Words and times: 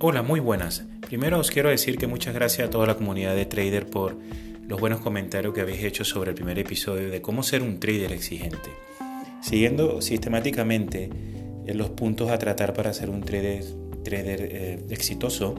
Hola, 0.00 0.22
muy 0.22 0.38
buenas. 0.38 0.84
Primero 1.00 1.40
os 1.40 1.50
quiero 1.50 1.70
decir 1.70 1.98
que 1.98 2.06
muchas 2.06 2.32
gracias 2.32 2.68
a 2.68 2.70
toda 2.70 2.86
la 2.86 2.94
comunidad 2.94 3.34
de 3.34 3.46
trader 3.46 3.86
por 3.86 4.16
los 4.68 4.78
buenos 4.78 5.00
comentarios 5.00 5.52
que 5.52 5.60
habéis 5.60 5.82
hecho 5.82 6.04
sobre 6.04 6.30
el 6.30 6.36
primer 6.36 6.56
episodio 6.56 7.10
de 7.10 7.20
cómo 7.20 7.42
ser 7.42 7.62
un 7.62 7.80
trader 7.80 8.12
exigente. 8.12 8.70
Siguiendo 9.42 10.00
sistemáticamente 10.00 11.10
los 11.66 11.90
puntos 11.90 12.30
a 12.30 12.38
tratar 12.38 12.74
para 12.74 12.94
ser 12.94 13.10
un 13.10 13.22
trader, 13.22 13.64
trader 14.04 14.40
eh, 14.42 14.84
exitoso, 14.90 15.56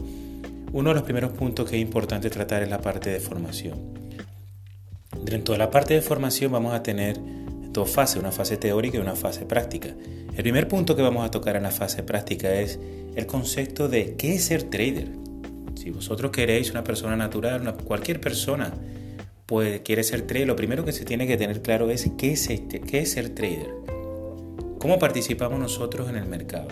uno 0.71 0.91
de 0.91 0.95
los 0.95 1.03
primeros 1.03 1.33
puntos 1.33 1.69
que 1.69 1.75
es 1.75 1.81
importante 1.81 2.29
tratar 2.29 2.63
es 2.63 2.69
la 2.69 2.79
parte 2.79 3.09
de 3.09 3.19
formación. 3.19 3.77
Dentro 5.21 5.51
de 5.51 5.57
la 5.57 5.69
parte 5.69 5.95
de 5.95 6.01
formación 6.01 6.53
vamos 6.53 6.73
a 6.73 6.81
tener 6.81 7.19
dos 7.71 7.89
fases, 7.89 8.17
una 8.17 8.31
fase 8.31 8.57
teórica 8.57 8.97
y 8.97 9.01
una 9.01 9.15
fase 9.15 9.45
práctica. 9.45 9.89
El 10.35 10.43
primer 10.43 10.67
punto 10.67 10.95
que 10.95 11.01
vamos 11.01 11.25
a 11.25 11.31
tocar 11.31 11.55
en 11.55 11.63
la 11.63 11.71
fase 11.71 12.03
práctica 12.03 12.53
es 12.53 12.79
el 13.15 13.25
concepto 13.25 13.89
de 13.89 14.15
qué 14.15 14.35
es 14.35 14.45
ser 14.45 14.63
trader. 14.63 15.07
Si 15.75 15.91
vosotros 15.91 16.31
queréis 16.31 16.71
una 16.71 16.83
persona 16.83 17.15
natural, 17.15 17.75
cualquier 17.85 18.19
persona 18.21 18.73
puede, 19.45 19.81
quiere 19.81 20.03
ser 20.03 20.23
trader, 20.23 20.47
lo 20.47 20.55
primero 20.55 20.85
que 20.85 20.91
se 20.91 21.05
tiene 21.05 21.27
que 21.27 21.37
tener 21.37 21.61
claro 21.61 21.89
es 21.89 22.09
qué 22.17 22.31
es, 22.31 22.47
qué 22.47 22.99
es 22.99 23.11
ser 23.11 23.29
trader. 23.29 23.69
¿Cómo 24.79 24.97
participamos 24.97 25.59
nosotros 25.59 26.09
en 26.09 26.15
el 26.15 26.25
mercado? 26.25 26.69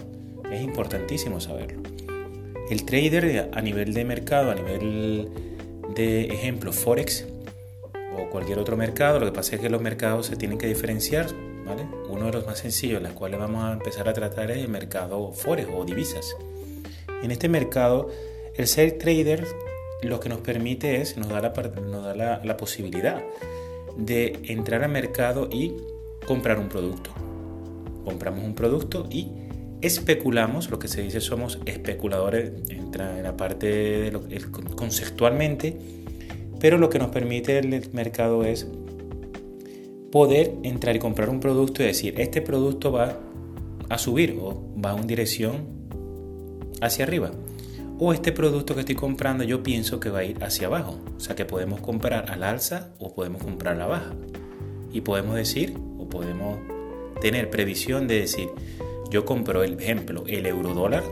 Es 0.51 0.61
importantísimo 0.61 1.41
saberlo. 1.41 1.81
El 2.69 2.85
trader 2.85 3.49
a 3.53 3.61
nivel 3.61 3.93
de 3.93 4.05
mercado, 4.05 4.51
a 4.51 4.55
nivel 4.55 5.29
de 5.95 6.25
ejemplo, 6.25 6.71
Forex, 6.71 7.25
o 8.17 8.29
cualquier 8.29 8.59
otro 8.59 8.77
mercado, 8.77 9.19
lo 9.19 9.25
que 9.25 9.31
pasa 9.31 9.55
es 9.55 9.61
que 9.61 9.69
los 9.69 9.81
mercados 9.81 10.27
se 10.27 10.35
tienen 10.35 10.57
que 10.57 10.67
diferenciar, 10.67 11.27
¿vale? 11.65 11.85
Uno 12.09 12.25
de 12.27 12.33
los 12.33 12.45
más 12.45 12.59
sencillos, 12.59 13.01
los 13.01 13.13
cuales 13.13 13.39
vamos 13.39 13.63
a 13.63 13.73
empezar 13.73 14.07
a 14.09 14.13
tratar 14.13 14.51
es 14.51 14.57
el 14.57 14.69
mercado 14.69 15.31
forex 15.31 15.69
o 15.73 15.85
divisas. 15.85 16.35
En 17.23 17.31
este 17.31 17.49
mercado, 17.49 18.09
el 18.55 18.67
ser 18.67 18.97
trader 18.97 19.45
lo 20.03 20.19
que 20.19 20.29
nos 20.29 20.39
permite 20.39 21.01
es, 21.01 21.17
nos 21.17 21.29
da 21.29 21.41
la, 21.41 21.53
nos 21.81 22.03
da 22.03 22.15
la, 22.15 22.41
la 22.43 22.57
posibilidad 22.57 23.23
de 23.97 24.39
entrar 24.43 24.83
al 24.83 24.91
mercado 24.91 25.49
y 25.51 25.73
comprar 26.25 26.59
un 26.59 26.69
producto. 26.69 27.09
Compramos 28.05 28.43
un 28.43 28.53
producto 28.53 29.07
y 29.09 29.31
especulamos, 29.81 30.69
lo 30.69 30.79
que 30.79 30.87
se 30.87 31.01
dice 31.01 31.21
somos 31.21 31.59
especuladores, 31.65 32.51
entra 32.69 33.17
en 33.17 33.23
la 33.23 33.35
parte 33.35 34.11
conceptualmente, 34.75 35.77
pero 36.59 36.77
lo 36.77 36.89
que 36.89 36.99
nos 36.99 37.09
permite 37.09 37.57
el 37.59 37.89
mercado 37.93 38.43
es 38.43 38.67
poder 40.11 40.53
entrar 40.63 40.95
y 40.95 40.99
comprar 40.99 41.29
un 41.29 41.39
producto 41.39 41.83
y 41.83 41.87
decir, 41.87 42.19
este 42.19 42.41
producto 42.41 42.91
va 42.91 43.19
a 43.89 43.97
subir 43.97 44.37
o 44.41 44.61
va 44.83 44.97
en 44.97 45.07
dirección 45.07 45.67
hacia 46.81 47.05
arriba. 47.05 47.31
O 47.99 48.13
este 48.13 48.31
producto 48.31 48.75
que 48.75 48.81
estoy 48.81 48.95
comprando 48.95 49.43
yo 49.43 49.63
pienso 49.63 49.99
que 49.99 50.09
va 50.09 50.19
a 50.19 50.23
ir 50.23 50.43
hacia 50.43 50.67
abajo. 50.67 50.99
O 51.15 51.19
sea 51.19 51.35
que 51.35 51.45
podemos 51.45 51.81
comprar 51.81 52.31
al 52.31 52.43
alza 52.43 52.93
o 52.99 53.13
podemos 53.13 53.43
comprar 53.43 53.75
a 53.75 53.77
la 53.77 53.87
baja. 53.87 54.13
Y 54.91 55.01
podemos 55.01 55.35
decir 55.35 55.73
o 55.97 56.07
podemos 56.07 56.59
tener 57.21 57.49
previsión 57.49 58.07
de 58.07 58.19
decir, 58.19 58.49
yo 59.09 59.25
compro 59.25 59.63
el 59.63 59.79
ejemplo, 59.79 60.23
el 60.27 60.45
euro 60.45 60.73
dólar 60.73 61.03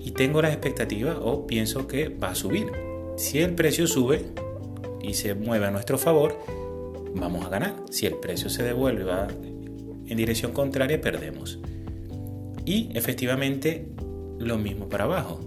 y 0.00 0.10
tengo 0.10 0.42
la 0.42 0.48
expectativa 0.48 1.18
o 1.18 1.46
pienso 1.46 1.86
que 1.86 2.08
va 2.08 2.30
a 2.30 2.34
subir. 2.34 2.66
Si 3.16 3.38
el 3.38 3.54
precio 3.54 3.86
sube, 3.86 4.26
y 5.08 5.14
se 5.14 5.34
mueve 5.34 5.66
a 5.66 5.70
nuestro 5.70 5.98
favor, 5.98 6.38
vamos 7.14 7.44
a 7.46 7.48
ganar. 7.48 7.74
Si 7.90 8.06
el 8.06 8.14
precio 8.16 8.50
se 8.50 8.62
devuelve 8.62 9.04
va 9.04 9.28
en 10.06 10.16
dirección 10.16 10.52
contraria, 10.52 11.00
perdemos. 11.00 11.58
Y 12.64 12.90
efectivamente 12.94 13.88
lo 14.38 14.58
mismo 14.58 14.88
para 14.88 15.04
abajo. 15.04 15.40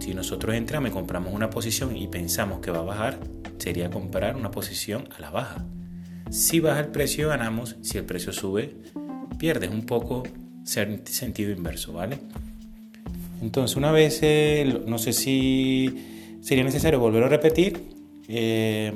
Si 0.00 0.14
nosotros 0.14 0.54
entramos 0.54 0.90
y 0.90 0.92
compramos 0.92 1.32
una 1.32 1.50
posición 1.50 1.96
y 1.96 2.08
pensamos 2.08 2.60
que 2.60 2.70
va 2.70 2.80
a 2.80 2.82
bajar, 2.82 3.20
sería 3.58 3.90
comprar 3.90 4.36
una 4.36 4.50
posición 4.50 5.08
a 5.16 5.20
la 5.20 5.30
baja. 5.30 5.64
Si 6.30 6.60
baja 6.60 6.80
el 6.80 6.88
precio, 6.88 7.28
ganamos. 7.28 7.76
Si 7.82 7.98
el 7.98 8.04
precio 8.04 8.32
sube, 8.32 8.74
pierdes 9.38 9.70
un 9.70 9.86
poco 9.86 10.24
sentido 10.64 11.52
inverso, 11.52 11.92
¿vale? 11.92 12.18
Entonces, 13.42 13.76
una 13.76 13.92
vez, 13.92 14.20
eh, 14.22 14.82
no 14.86 14.98
sé 14.98 15.12
si 15.12 16.38
sería 16.40 16.64
necesario 16.64 16.98
volver 16.98 17.24
a 17.24 17.28
repetir, 17.28 17.91
eh, 18.28 18.92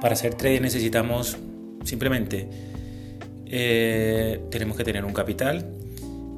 para 0.00 0.16
ser 0.16 0.34
trader 0.34 0.62
necesitamos 0.62 1.36
simplemente, 1.84 2.48
eh, 3.46 4.40
tenemos 4.50 4.76
que 4.76 4.84
tener 4.84 5.04
un 5.04 5.12
capital 5.12 5.66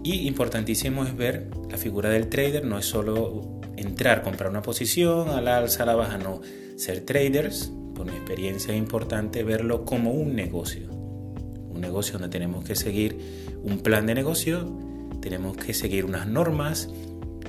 y 0.05 0.27
importantísimo 0.27 1.05
es 1.05 1.17
ver 1.17 1.49
la 1.71 1.79
figura 1.79 2.11
del 2.11 2.29
trader, 2.29 2.65
no 2.65 2.79
es 2.79 2.87
solo 2.87 3.61
entrar, 3.77 4.23
comprar 4.23 4.51
una 4.51 4.63
posición 4.63 5.31
a 5.31 5.41
la 5.41 5.59
alza, 5.59 5.83
a 5.83 5.87
la 5.87 5.95
baja, 5.95 6.19
no. 6.19 6.41
Ser 6.77 7.01
traders, 7.01 7.73
por 7.95 8.07
mi 8.07 8.13
experiencia 8.13 8.73
es 8.73 8.79
importante 8.79 9.43
verlo 9.43 9.85
como 9.85 10.13
un 10.13 10.35
negocio. 10.35 10.91
Un 10.91 11.81
negocio 11.81 12.15
donde 12.15 12.29
tenemos 12.29 12.65
que 12.65 12.75
seguir 12.75 13.19
un 13.63 13.81
plan 13.81 14.07
de 14.07 14.15
negocio, 14.15 14.71
tenemos 15.21 15.57
que 15.57 15.75
seguir 15.75 16.05
unas 16.05 16.27
normas, 16.27 16.89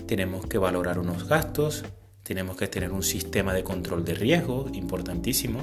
tenemos 0.08 0.46
que 0.47 0.58
valorar 0.58 1.00
unos 1.00 1.28
gastos, 1.28 1.85
tenemos 2.29 2.57
que 2.57 2.67
tener 2.67 2.91
un 2.91 3.01
sistema 3.01 3.56
de 3.56 3.63
control 3.63 4.06
de 4.06 4.13
riesgo 4.13 4.67
importantísimo, 4.73 5.62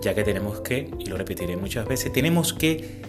ya 0.00 0.14
que 0.14 0.22
tenemos 0.22 0.60
que, 0.60 0.88
y 0.96 1.06
lo 1.06 1.16
repetiré 1.16 1.56
muchas 1.56 1.88
veces, 1.88 2.12
tenemos 2.12 2.52
que 2.52 3.02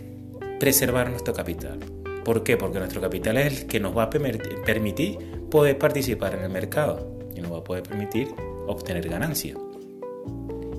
preservar 0.59 1.11
nuestro 1.11 1.35
capital. 1.35 1.77
¿Por 2.25 2.44
qué? 2.44 2.57
Porque 2.57 2.79
nuestro 2.79 3.00
capital 3.00 3.38
es 3.38 3.61
el 3.61 3.67
que 3.67 3.79
nos 3.79 3.95
va 3.95 4.05
a 4.05 4.09
permitir 4.09 5.19
poder 5.51 5.77
participar 5.77 6.33
en 6.33 6.45
el 6.45 6.50
mercado 6.50 7.16
y 7.35 7.41
nos 7.41 7.53
va 7.53 7.57
a 7.59 7.63
poder 7.63 7.83
permitir 7.83 8.29
obtener 8.66 9.07
ganancias. 9.07 9.59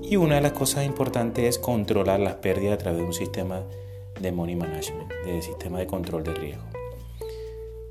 Y 0.03 0.17
una 0.17 0.35
de 0.35 0.41
las 0.41 0.51
cosas 0.51 0.85
importantes 0.85 1.45
es 1.45 1.59
controlar 1.59 2.19
las 2.19 2.35
pérdidas 2.35 2.73
a 2.73 2.77
través 2.77 2.99
de 2.99 3.05
un 3.05 3.13
sistema 3.13 3.63
de 4.19 4.33
money 4.33 4.57
management, 4.57 5.09
de 5.25 5.41
sistema 5.41 5.79
de 5.79 5.87
control 5.87 6.25
de 6.25 6.33
riesgo. 6.33 6.63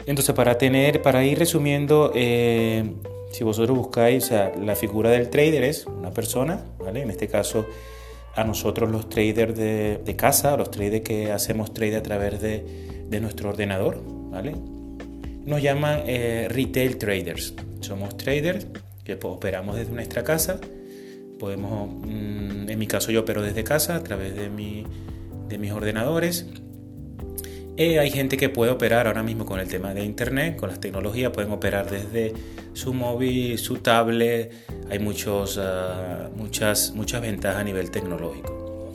Entonces, 0.04 0.34
para 0.34 0.58
tener, 0.58 1.00
para 1.00 1.24
ir 1.24 1.38
resumiendo, 1.38 2.12
eh, 2.14 2.84
si 3.30 3.44
vosotros 3.44 3.76
buscáis, 3.76 4.24
o 4.24 4.28
sea, 4.28 4.52
la 4.56 4.74
figura 4.74 5.10
del 5.10 5.30
trader 5.30 5.64
es 5.64 5.86
una 5.86 6.10
persona, 6.10 6.64
¿vale? 6.78 7.02
En 7.02 7.10
este 7.10 7.28
caso, 7.28 7.66
a 8.34 8.44
nosotros 8.44 8.90
los 8.90 9.08
traders 9.08 9.56
de, 9.56 10.14
casa, 10.16 10.56
los 10.56 10.70
traders 10.70 11.02
que 11.02 11.32
hacemos 11.32 11.72
trade 11.72 11.96
a 11.96 12.02
través 12.02 12.40
de, 12.40 13.04
de 13.08 13.20
nuestro 13.20 13.50
ordenador, 13.50 14.02
¿vale? 14.30 14.54
Nos 15.44 15.62
llaman 15.62 16.02
eh, 16.06 16.48
retail 16.50 16.98
traders. 16.98 17.54
Somos 17.80 18.16
traders 18.16 18.66
que 19.04 19.18
operamos 19.22 19.76
desde 19.76 19.92
nuestra 19.92 20.22
casa. 20.22 20.60
Podemos, 21.38 21.88
mm, 21.90 22.68
en 22.68 22.78
mi 22.78 22.86
caso 22.86 23.10
yo 23.10 23.20
opero 23.20 23.42
desde 23.42 23.64
casa 23.64 23.96
a 23.96 24.02
través 24.02 24.36
de, 24.36 24.50
mi, 24.50 24.84
de 25.48 25.58
mis 25.58 25.72
ordenadores 25.72 26.46
eh, 27.80 27.98
hay 27.98 28.10
gente 28.10 28.36
que 28.36 28.50
puede 28.50 28.70
operar 28.70 29.06
ahora 29.06 29.22
mismo 29.22 29.46
con 29.46 29.58
el 29.58 29.66
tema 29.66 29.94
de 29.94 30.04
Internet, 30.04 30.56
con 30.56 30.68
las 30.68 30.80
tecnologías, 30.80 31.32
pueden 31.32 31.50
operar 31.50 31.88
desde 31.88 32.34
su 32.74 32.92
móvil, 32.92 33.58
su 33.58 33.78
tablet, 33.78 34.52
hay 34.90 34.98
muchos, 34.98 35.58
ah, 35.58 36.28
muchas, 36.36 36.92
muchas 36.94 37.22
ventajas 37.22 37.58
a 37.58 37.64
nivel 37.64 37.90
tecnológico. 37.90 38.92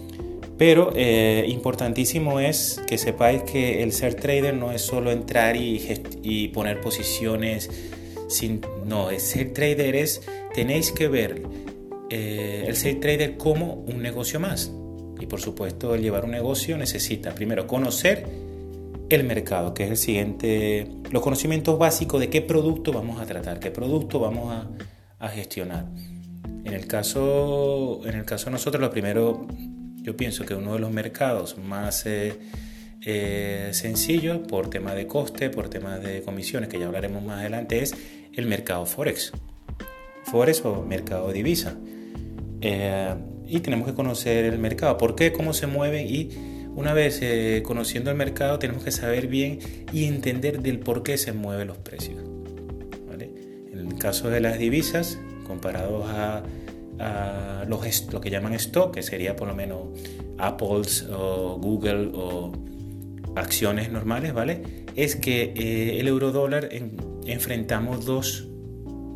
Pero 0.60 0.94
eh, 0.96 1.46
importantísimo 1.48 2.40
es 2.40 2.80
que 2.86 3.00
sepáis 3.00 3.42
que 3.42 3.82
el 3.82 3.92
ser 3.92 4.14
trader 4.14 4.54
no 4.54 4.72
es 4.72 4.84
solo 4.84 5.12
entrar 5.12 5.56
y, 5.56 5.82
y 6.22 6.50
poner 6.50 6.80
posiciones, 6.80 7.72
sin, 8.28 8.62
no, 8.86 9.10
el 9.10 9.20
ser 9.20 9.52
trader 9.52 9.96
es, 9.96 10.22
tenéis 10.54 10.92
que 10.92 11.08
ver 11.08 11.42
eh, 12.12 12.66
el 12.68 12.76
ser 12.76 13.00
trader 13.00 13.36
como 13.36 13.74
un 13.74 14.04
negocio 14.04 14.40
más. 14.40 14.72
Y 15.20 15.26
por 15.26 15.42
supuesto, 15.42 15.96
el 15.96 16.04
llevar 16.04 16.26
un 16.26 16.32
negocio 16.32 16.78
necesita 16.78 17.34
primero 17.34 17.66
conocer 17.66 18.45
el 19.10 19.24
mercado, 19.24 19.74
que 19.74 19.84
es 19.84 19.92
el 19.92 19.98
siguiente, 19.98 20.88
los 21.12 21.22
conocimientos 21.22 21.78
básicos 21.78 22.20
de 22.20 22.30
qué 22.30 22.42
producto 22.42 22.92
vamos 22.92 23.22
a 23.22 23.26
tratar, 23.26 23.60
qué 23.60 23.72
producto 23.72 24.20
vamos 24.20 24.54
a, 24.54 24.70
gestionar. 25.30 25.88
En 26.66 26.74
el, 26.74 26.86
caso, 26.86 28.02
en 28.06 28.14
el 28.14 28.26
caso 28.26 28.46
de 28.46 28.52
nosotros, 28.52 28.80
lo 28.80 28.92
primero, 28.92 29.48
yo 29.96 30.16
pienso 30.16 30.46
que 30.46 30.54
uno 30.54 30.74
de 30.74 30.80
los 30.80 30.92
mercados 30.92 31.58
más 31.58 32.06
eh, 32.06 32.38
eh, 33.04 33.70
sencillos 33.72 34.38
por 34.48 34.70
tema 34.70 34.94
de 34.94 35.08
coste, 35.08 35.50
por 35.50 35.68
tema 35.68 35.98
de 35.98 36.22
comisiones, 36.22 36.70
que 36.70 36.78
ya 36.78 36.86
hablaremos 36.86 37.24
más 37.24 37.40
adelante, 37.40 37.82
es 37.82 37.96
el 38.34 38.46
mercado 38.46 38.86
Forex. 38.86 39.32
Forex 40.26 40.64
o 40.64 40.84
mercado 40.84 41.32
divisa. 41.32 41.76
Eh, 42.62 43.16
y 43.48 43.60
tenemos 43.62 43.88
que 43.88 43.96
conocer 43.96 44.46
el 44.46 44.60
mercado, 44.60 44.98
por 44.98 45.16
qué, 45.16 45.32
cómo 45.32 45.54
se 45.54 45.66
mueve 45.66 46.04
y 46.04 46.55
una 46.76 46.94
vez 46.94 47.20
eh, 47.22 47.64
conociendo 47.64 48.12
el 48.12 48.18
mercado 48.18 48.60
tenemos 48.60 48.84
que 48.84 48.92
saber 48.92 49.28
bien 49.28 49.60
y 49.92 50.06
entender 50.06 50.62
del 50.62 50.80
por 50.80 51.04
qué 51.04 51.18
se 51.18 51.34
mueven 51.34 51.68
los 51.68 51.78
precios. 51.78 52.22
En 53.72 53.92
el 53.92 53.96
caso 53.96 54.30
de 54.30 54.40
las 54.40 54.58
divisas, 54.58 55.20
comparados 55.46 56.06
a, 56.08 56.44
los, 57.68 58.14
lo 58.14 58.22
que 58.22 58.30
llaman 58.30 58.54
stock, 58.54 58.94
que 58.94 59.04
sería 59.04 59.36
por 59.36 59.50
lo 59.50 59.56
menos 59.56 59.90
Apple 60.38 60.84
o 61.12 61.60
Google 61.60 62.12
o 62.14 62.54
acciones 63.36 63.92
normales, 63.92 64.34
¿vale? 64.34 64.86
Es 64.96 65.18
que 65.18 65.54
eh, 65.58 66.00
el 66.00 66.08
euro 66.08 66.32
dólar 66.32 66.70
enfrentamos 67.26 68.06
dos 68.06 68.48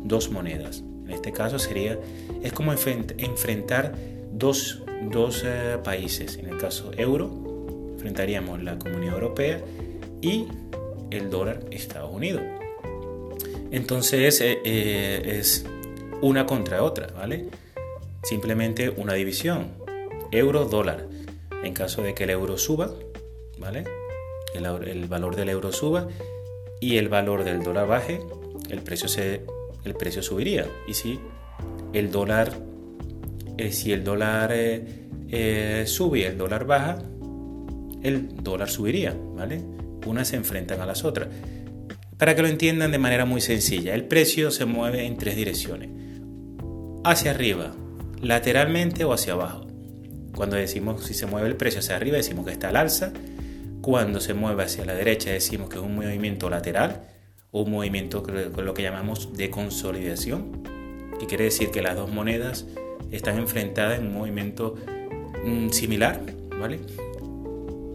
dos 0.04 0.30
monedas. 0.30 0.82
En 1.04 1.10
este 1.10 1.32
caso 1.32 1.58
sería, 1.58 1.98
es 2.42 2.52
como 2.52 2.72
enfrentar 2.72 3.94
dos, 4.32 4.82
dos 5.10 5.42
eh, 5.44 5.78
países. 5.82 6.36
En 6.36 6.48
el 6.48 6.58
caso 6.58 6.92
euro, 6.96 7.49
enfrentaríamos 8.00 8.62
la 8.62 8.78
Comunidad 8.78 9.12
Europea 9.12 9.60
y 10.22 10.46
el 11.10 11.28
dólar 11.28 11.60
Estados 11.70 12.10
Unidos. 12.10 12.42
Entonces 13.70 14.40
eh, 14.40 14.58
eh, 14.64 15.38
es 15.38 15.66
una 16.22 16.46
contra 16.46 16.82
otra, 16.82 17.08
¿vale? 17.08 17.48
Simplemente 18.22 18.88
una 18.88 19.12
división. 19.12 19.72
Euro-dólar. 20.32 21.08
En 21.62 21.74
caso 21.74 22.02
de 22.02 22.14
que 22.14 22.24
el 22.24 22.30
euro 22.30 22.56
suba, 22.56 22.90
¿vale? 23.58 23.84
El, 24.54 25.06
valor 25.06 25.36
del 25.36 25.50
euro 25.50 25.70
suba 25.70 26.08
y 26.80 26.96
el 26.96 27.10
valor 27.10 27.44
del 27.44 27.62
dólar 27.62 27.86
baje, 27.86 28.20
el 28.70 28.80
precio, 28.80 29.08
se, 29.08 29.42
el 29.84 29.94
precio 29.94 30.22
subiría. 30.22 30.66
Y 30.88 30.94
si 30.94 31.20
el 31.92 32.10
dólar, 32.10 32.54
eh, 33.58 33.72
si 33.72 33.92
el 33.92 34.04
dólar 34.04 34.54
sube 35.84 36.20
y 36.20 36.22
el 36.22 36.38
dólar 36.38 36.64
baja, 36.64 36.98
el 38.02 38.42
dólar 38.42 38.70
subiría, 38.70 39.16
¿vale? 39.34 39.62
Unas 40.06 40.28
se 40.28 40.36
enfrentan 40.36 40.80
a 40.80 40.86
las 40.86 41.04
otras. 41.04 41.28
Para 42.16 42.34
que 42.34 42.42
lo 42.42 42.48
entiendan 42.48 42.92
de 42.92 42.98
manera 42.98 43.24
muy 43.24 43.40
sencilla, 43.40 43.94
el 43.94 44.04
precio 44.04 44.50
se 44.50 44.66
mueve 44.66 45.06
en 45.06 45.16
tres 45.16 45.36
direcciones. 45.36 45.88
Hacia 47.04 47.30
arriba, 47.30 47.72
lateralmente 48.20 49.04
o 49.04 49.12
hacia 49.12 49.32
abajo. 49.32 49.66
Cuando 50.34 50.56
decimos 50.56 51.04
si 51.04 51.14
se 51.14 51.26
mueve 51.26 51.48
el 51.48 51.56
precio 51.56 51.80
hacia 51.80 51.96
arriba, 51.96 52.16
decimos 52.16 52.44
que 52.44 52.52
está 52.52 52.68
al 52.68 52.76
alza. 52.76 53.12
Cuando 53.80 54.20
se 54.20 54.34
mueve 54.34 54.64
hacia 54.64 54.84
la 54.84 54.94
derecha, 54.94 55.30
decimos 55.30 55.70
que 55.70 55.76
es 55.76 55.82
un 55.82 55.96
movimiento 55.96 56.50
lateral 56.50 57.08
o 57.50 57.62
un 57.62 57.72
movimiento 57.72 58.22
con 58.22 58.64
lo 58.64 58.74
que 58.74 58.82
llamamos 58.82 59.32
de 59.32 59.50
consolidación, 59.50 60.62
que 61.18 61.26
quiere 61.26 61.44
decir 61.44 61.70
que 61.70 61.82
las 61.82 61.96
dos 61.96 62.12
monedas 62.12 62.66
están 63.10 63.38
enfrentadas 63.38 63.98
en 63.98 64.08
un 64.08 64.14
movimiento 64.14 64.76
mm, 65.44 65.70
similar, 65.70 66.22
¿vale? 66.60 66.80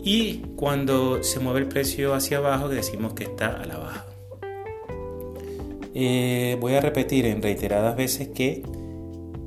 Y 0.08 0.44
cuando 0.56 1.24
se 1.24 1.40
mueve 1.40 1.62
el 1.62 1.68
precio 1.68 2.14
hacia 2.14 2.38
abajo, 2.38 2.70
decimos 2.70 3.16
que 3.16 3.24
está 3.24 3.60
a 3.60 3.66
la 3.66 3.78
baja. 3.80 4.06
Eh, 5.96 6.58
voy 6.62 6.76
a 6.76 6.82
repetir 6.82 7.26
en 7.26 7.42
reiteradas 7.42 7.98
veces 7.98 8.28
que 8.28 8.62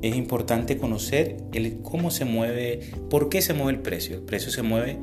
es 0.01 0.15
importante 0.17 0.77
conocer 0.77 1.37
cómo 1.81 2.11
se 2.11 2.25
mueve, 2.25 2.91
por 3.09 3.29
qué 3.29 3.41
se 3.41 3.53
mueve 3.53 3.77
el 3.77 3.79
precio. 3.81 4.17
El 4.17 4.23
precio 4.23 4.51
se 4.51 4.61
mueve 4.61 4.97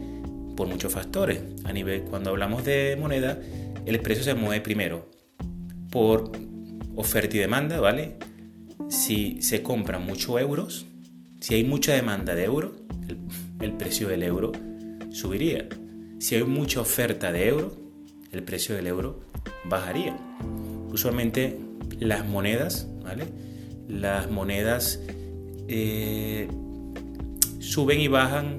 por 0.59 0.69
muchos 0.69 0.93
factores. 0.93 1.41
A 1.65 1.73
nivel, 1.73 2.03
cuando 2.03 2.29
hablamos 2.29 2.63
de 2.67 2.99
moneda, 3.01 3.41
el 3.87 3.99
precio 4.01 4.25
se 4.25 4.35
mueve 4.35 4.61
primero 4.61 5.09
por 5.91 6.33
oferta 6.97 7.35
y 7.35 7.41
demanda, 7.41 7.81
¿vale? 7.81 8.17
Si 8.91 9.41
se 9.41 9.63
compran 9.63 10.05
muchos 10.05 10.39
euros, 10.39 10.85
si 11.41 11.55
hay 11.55 11.65
mucha 11.65 11.95
demanda 11.95 12.35
de 12.35 12.45
euros, 12.45 12.73
el, 13.09 13.17
el 13.65 13.73
precio 13.73 14.09
del 14.09 14.23
euro 14.23 14.53
subiría. 15.17 15.69
Si 16.19 16.35
hay 16.35 16.45
mucha 16.45 16.81
oferta 16.81 17.33
de 17.33 17.49
euro, 17.49 17.75
el 18.33 18.43
precio 18.43 18.75
del 18.75 18.87
euro 18.87 19.21
bajaría 19.65 20.17
usualmente 20.93 21.59
las 21.99 22.27
monedas, 22.27 22.89
¿vale? 23.03 23.25
Las 23.89 24.31
monedas 24.31 25.01
eh, 25.69 26.49
suben 27.61 28.01
y 28.01 28.09
bajan 28.09 28.59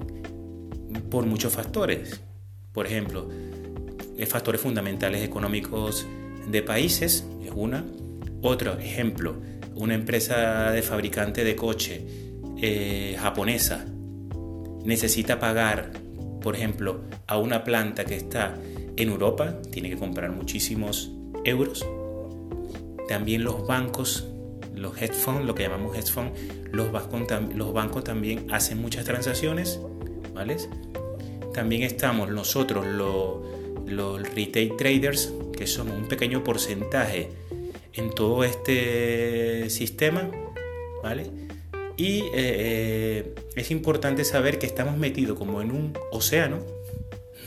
por 1.09 1.25
muchos 1.25 1.53
factores. 1.53 2.21
Por 2.71 2.85
ejemplo, 2.85 3.29
eh, 4.17 4.25
factores 4.25 4.61
fundamentales 4.61 5.23
económicos 5.23 6.07
de 6.49 6.61
países 6.61 7.25
es 7.43 7.51
una. 7.55 7.85
Otro 8.41 8.77
ejemplo, 8.77 9.35
una 9.75 9.95
empresa 9.95 10.71
de 10.71 10.81
fabricante 10.81 11.43
de 11.43 11.55
coche 11.55 12.05
eh, 12.61 13.15
japonesa 13.19 13.85
necesita 14.85 15.39
pagar, 15.39 15.91
por 16.41 16.55
ejemplo, 16.55 17.01
a 17.27 17.37
una 17.37 17.63
planta 17.63 18.05
que 18.05 18.15
está 18.15 18.55
en 18.95 19.09
Europa, 19.09 19.61
tiene 19.71 19.89
que 19.89 19.97
comprar 19.97 20.31
muchísimos 20.31 21.11
euros 21.43 21.85
también 23.07 23.43
los 23.43 23.65
bancos, 23.65 24.27
los 24.75 24.93
funds, 25.11 25.45
lo 25.45 25.55
que 25.55 25.63
llamamos 25.63 26.11
funds, 26.11 26.39
los, 26.71 26.87
los 27.55 27.73
bancos 27.73 28.03
también 28.03 28.47
hacen 28.51 28.79
muchas 28.79 29.05
transacciones, 29.05 29.79
¿vale? 30.33 30.57
También 31.53 31.83
estamos 31.83 32.29
nosotros, 32.29 32.85
los, 32.85 33.37
los 33.87 34.35
retail 34.35 34.75
traders, 34.77 35.33
que 35.57 35.65
somos 35.65 35.95
un 35.95 36.07
pequeño 36.07 36.43
porcentaje 36.43 37.29
en 37.93 38.11
todo 38.11 38.43
este 38.43 39.69
sistema, 39.69 40.29
¿vale? 41.01 41.31
Y 41.95 42.19
eh, 42.19 42.31
eh, 42.35 43.35
es 43.57 43.71
importante 43.71 44.23
saber 44.23 44.59
que 44.59 44.65
estamos 44.65 44.97
metidos 44.97 45.37
como 45.37 45.61
en 45.61 45.71
un 45.71 45.93
océano, 46.11 46.59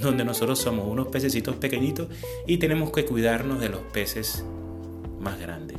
donde 0.00 0.24
nosotros 0.24 0.58
somos 0.58 0.86
unos 0.88 1.08
pececitos 1.08 1.56
pequeñitos 1.56 2.08
y 2.46 2.56
tenemos 2.56 2.90
que 2.90 3.04
cuidarnos 3.04 3.60
de 3.60 3.68
los 3.68 3.80
peces 3.92 4.44
más 5.20 5.38
grande. 5.38 5.74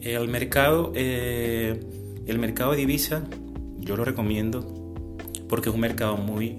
El 0.00 0.28
mercado, 0.28 0.92
eh, 0.94 1.80
el 2.26 2.38
mercado 2.38 2.72
de 2.72 2.78
divisa, 2.78 3.22
yo 3.78 3.96
lo 3.96 4.04
recomiendo 4.04 4.96
porque 5.48 5.68
es 5.68 5.74
un 5.74 5.80
mercado 5.80 6.16
muy, 6.16 6.58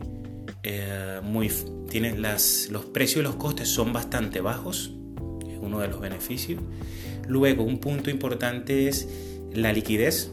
eh, 0.63 1.19
muy 1.23 1.51
tiene 1.89 2.17
las, 2.17 2.69
los 2.71 2.85
precios 2.85 3.19
y 3.19 3.23
los 3.23 3.35
costes 3.35 3.67
son 3.69 3.93
bastante 3.93 4.41
bajos, 4.41 4.93
es 5.47 5.59
uno 5.61 5.79
de 5.79 5.89
los 5.89 5.99
beneficios. 5.99 6.61
Luego, 7.27 7.63
un 7.63 7.79
punto 7.79 8.09
importante 8.09 8.87
es 8.87 9.07
la 9.53 9.71
liquidez, 9.73 10.31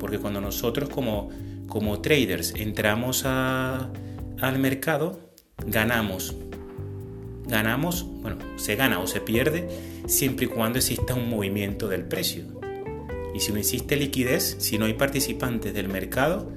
porque 0.00 0.18
cuando 0.18 0.40
nosotros 0.40 0.88
como, 0.88 1.28
como 1.68 2.00
traders 2.00 2.54
entramos 2.56 3.22
a, 3.24 3.90
al 4.40 4.58
mercado, 4.58 5.30
ganamos 5.64 6.34
ganamos, 7.50 8.06
bueno, 8.22 8.38
se 8.56 8.76
gana 8.76 9.00
o 9.00 9.06
se 9.06 9.20
pierde 9.20 9.68
siempre 10.06 10.46
y 10.46 10.48
cuando 10.48 10.78
exista 10.78 11.14
un 11.14 11.28
movimiento 11.28 11.88
del 11.88 12.04
precio. 12.04 12.44
Y 13.34 13.40
si 13.40 13.52
no 13.52 13.58
existe 13.58 13.96
liquidez, 13.96 14.56
si 14.58 14.78
no 14.78 14.86
hay 14.86 14.94
participantes 14.94 15.74
del 15.74 15.88
mercado, 15.88 16.50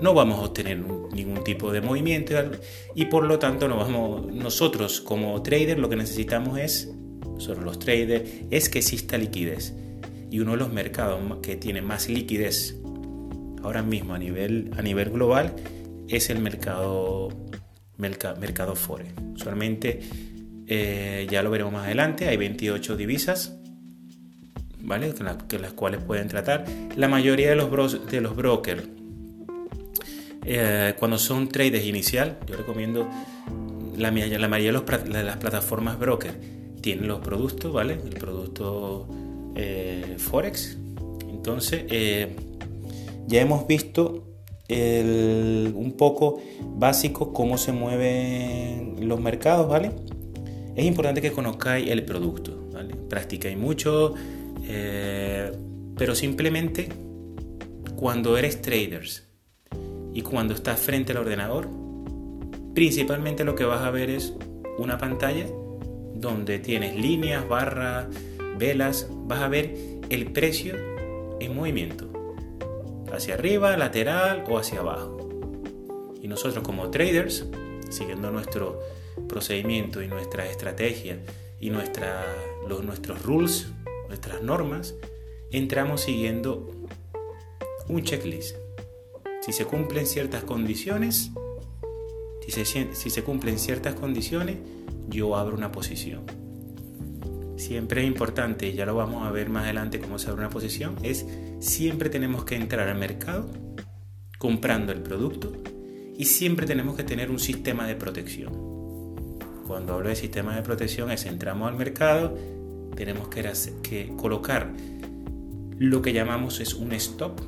no 0.00 0.14
vamos 0.14 0.38
a 0.38 0.42
obtener 0.42 0.78
ningún 1.12 1.42
tipo 1.44 1.72
de 1.72 1.80
movimiento 1.80 2.34
y 2.94 3.06
por 3.06 3.24
lo 3.24 3.38
tanto 3.38 3.68
no 3.68 3.76
vamos, 3.76 4.32
nosotros 4.32 5.00
como 5.00 5.42
trader 5.42 5.78
lo 5.78 5.88
que 5.88 5.96
necesitamos 5.96 6.58
es, 6.58 6.92
nosotros 7.24 7.64
los 7.64 7.78
traders, 7.78 8.28
es 8.50 8.68
que 8.68 8.78
exista 8.78 9.18
liquidez. 9.18 9.74
Y 10.30 10.40
uno 10.40 10.52
de 10.52 10.58
los 10.58 10.72
mercados 10.72 11.20
que 11.42 11.56
tiene 11.56 11.82
más 11.82 12.08
liquidez 12.08 12.76
ahora 13.62 13.82
mismo 13.82 14.14
a 14.14 14.18
nivel, 14.18 14.70
a 14.76 14.82
nivel 14.82 15.10
global 15.10 15.54
es 16.08 16.30
el 16.30 16.40
mercado 16.40 17.28
mercado 17.98 18.74
Forex. 18.74 19.12
Usualmente, 19.34 20.00
eh, 20.66 21.26
ya 21.30 21.42
lo 21.42 21.50
veremos 21.50 21.72
más 21.72 21.86
adelante, 21.86 22.28
hay 22.28 22.36
28 22.36 22.96
divisas, 22.96 23.56
¿vale? 24.80 25.12
Que, 25.48 25.58
las 25.58 25.72
cuales 25.72 26.02
pueden 26.02 26.28
tratar. 26.28 26.64
La 26.96 27.08
mayoría 27.08 27.50
de 27.50 27.56
los, 27.56 28.06
de 28.10 28.20
los 28.20 28.36
brokers, 28.36 28.84
eh, 30.44 30.94
cuando 30.98 31.18
son 31.18 31.48
traders 31.48 31.84
inicial, 31.84 32.38
yo 32.46 32.56
recomiendo 32.56 33.08
la, 33.96 34.10
la 34.10 34.48
mayoría 34.48 34.80
de, 34.80 35.22
las 35.24 35.36
plataformas 35.36 35.98
broker 35.98 36.34
tienen 36.80 37.08
los 37.08 37.20
productos, 37.20 37.72
¿vale? 37.72 37.94
El 37.94 38.14
producto 38.14 39.08
eh, 39.58 40.14
Forex. 40.16 40.78
Entonces, 41.28 41.84
ya 43.26 43.40
hemos 43.40 43.66
visto 43.66 44.24
un 44.70 45.94
poco 45.96 46.40
básico 46.76 47.32
cómo 47.32 47.58
se 47.58 47.72
mueven 47.72 49.08
los 49.08 49.20
mercados, 49.20 49.68
¿vale? 49.68 49.92
Es 50.78 50.84
importante 50.84 51.20
que 51.20 51.32
conozcáis 51.32 51.90
el 51.90 52.04
producto, 52.04 52.68
¿vale? 52.72 52.94
Practicáis 52.94 53.58
mucho, 53.58 54.14
eh, 54.62 55.50
pero 55.96 56.14
simplemente 56.14 56.88
cuando 57.96 58.38
eres 58.38 58.62
traders 58.62 59.26
y 60.14 60.22
cuando 60.22 60.54
estás 60.54 60.78
frente 60.78 61.10
al 61.10 61.18
ordenador, 61.18 61.68
principalmente 62.74 63.42
lo 63.42 63.56
que 63.56 63.64
vas 63.64 63.80
a 63.82 63.90
ver 63.90 64.08
es 64.10 64.34
una 64.78 64.98
pantalla 64.98 65.46
donde 66.14 66.60
tienes 66.60 66.94
líneas, 66.94 67.48
barras, 67.48 68.06
velas, 68.58 69.08
vas 69.10 69.40
a 69.40 69.48
ver 69.48 69.74
el 70.10 70.32
precio 70.32 70.74
en 71.40 71.54
movimiento 71.54 72.08
hacia 73.12 73.34
arriba, 73.34 73.76
lateral 73.76 74.44
o 74.48 74.58
hacia 74.58 74.80
abajo. 74.80 75.16
Y 76.20 76.28
nosotros 76.28 76.64
como 76.64 76.90
traders, 76.90 77.46
siguiendo 77.90 78.30
nuestro 78.30 78.80
procedimiento 79.28 80.02
y 80.02 80.08
nuestra 80.08 80.48
estrategia 80.48 81.18
y 81.60 81.70
nuestra, 81.70 82.24
los, 82.68 82.84
nuestros 82.84 83.22
rules, 83.22 83.68
nuestras 84.08 84.42
normas, 84.42 84.94
entramos 85.50 86.02
siguiendo 86.02 86.70
un 87.88 88.02
checklist. 88.02 88.56
Si 89.40 89.52
se 89.52 89.64
cumplen 89.64 90.06
ciertas 90.06 90.44
condiciones, 90.44 91.30
si 92.44 92.50
se, 92.50 92.94
si 92.94 93.10
se 93.10 93.22
cumplen 93.22 93.58
ciertas 93.58 93.94
condiciones, 93.94 94.56
yo 95.08 95.36
abro 95.36 95.56
una 95.56 95.72
posición. 95.72 96.37
Siempre 97.58 98.02
es 98.02 98.06
importante, 98.06 98.72
ya 98.72 98.86
lo 98.86 98.94
vamos 98.94 99.26
a 99.26 99.30
ver 99.30 99.50
más 99.50 99.64
adelante 99.64 99.98
cómo 99.98 100.18
se 100.18 100.30
abre 100.30 100.40
una 100.42 100.50
posición, 100.50 100.96
es 101.02 101.26
siempre 101.58 102.08
tenemos 102.08 102.44
que 102.44 102.56
entrar 102.56 102.88
al 102.88 102.98
mercado 102.98 103.50
comprando 104.38 104.92
el 104.92 105.02
producto 105.02 105.52
y 106.16 106.24
siempre 106.24 106.66
tenemos 106.66 106.96
que 106.96 107.02
tener 107.02 107.30
un 107.30 107.38
sistema 107.38 107.86
de 107.86 107.96
protección. 107.96 108.52
Cuando 109.66 109.94
hablo 109.94 110.08
de 110.08 110.16
sistema 110.16 110.56
de 110.56 110.62
protección 110.62 111.10
es 111.10 111.26
entramos 111.26 111.68
al 111.68 111.76
mercado, 111.76 112.36
tenemos 112.96 113.28
que, 113.28 113.52
que 113.82 114.12
colocar 114.16 114.72
lo 115.78 116.02
que 116.02 116.12
llamamos 116.12 116.60
es 116.60 116.74
un 116.74 116.92
stop, 116.92 117.40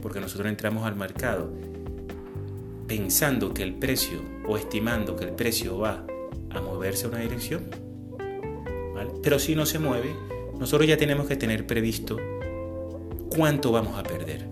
porque 0.00 0.20
nosotros 0.20 0.48
entramos 0.48 0.86
al 0.86 0.96
mercado 0.96 1.52
pensando 2.88 3.54
que 3.54 3.62
el 3.62 3.74
precio 3.74 4.20
o 4.46 4.56
estimando 4.56 5.16
que 5.16 5.24
el 5.24 5.32
precio 5.32 5.78
va 5.78 6.04
a 6.50 6.60
moverse 6.60 7.06
a 7.06 7.08
una 7.08 7.20
dirección, 7.20 7.66
pero 9.22 9.38
si 9.38 9.54
no 9.54 9.66
se 9.66 9.78
mueve, 9.78 10.14
nosotros 10.58 10.88
ya 10.88 10.96
tenemos 10.96 11.26
que 11.26 11.36
tener 11.36 11.66
previsto 11.66 12.18
cuánto 13.34 13.72
vamos 13.72 13.98
a 13.98 14.02
perder. 14.02 14.48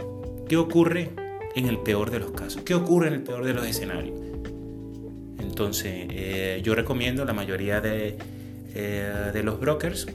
¿Qué 0.49 0.57
ocurre 0.57 1.11
en 1.55 1.67
el 1.67 1.79
peor 1.79 2.11
de 2.11 2.19
los 2.21 2.33
casos? 2.33 2.63
¿Qué 2.63 2.75
ocurre 2.75 3.09
en 3.09 3.15
el 3.15 3.23
peor 3.23 3.45
de 3.45 3.55
los 3.55 3.67
escenarios? 3.67 4.19
Entonces, 5.39 6.07
eh, 6.11 6.61
yo 6.65 6.75
recomiendo 6.75 7.25
la 7.25 7.33
mayoría 7.33 7.81
de, 7.81 8.17
eh, 8.75 9.31
de 9.33 9.43
los 9.43 9.61
brokers. 9.61 10.07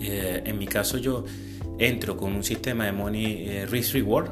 Eh, 0.00 0.42
en 0.44 0.58
mi 0.58 0.66
caso, 0.66 0.98
yo 0.98 1.24
entro 1.78 2.16
con 2.16 2.32
un 2.32 2.42
sistema 2.42 2.86
de 2.86 2.92
Money 2.92 3.66
Risk 3.66 3.94
Reward. 3.94 4.30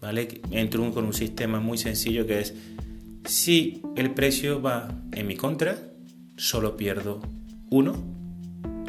¿vale? 0.00 0.40
Entro 0.50 0.90
con 0.92 1.04
un 1.04 1.14
sistema 1.14 1.58
muy 1.58 1.78
sencillo 1.78 2.26
que 2.26 2.40
es: 2.40 2.54
si 3.24 3.82
el 3.96 4.12
precio 4.12 4.60
va 4.62 5.02
en 5.12 5.26
mi 5.26 5.36
contra, 5.36 5.76
solo 6.36 6.76
pierdo 6.76 7.20
uno 7.70 8.10